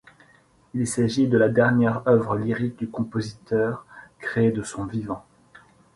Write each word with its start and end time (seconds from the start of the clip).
Il 0.73 0.87
s’agit 0.87 1.27
de 1.27 1.37
la 1.37 1.47
dernière 1.47 2.01
œuvre 2.07 2.35
lyrique 2.35 2.79
du 2.79 2.89
compositeur 2.89 3.85
créée 4.17 4.49
de 4.51 4.63
son 4.63 4.87
vivant. 4.87 5.23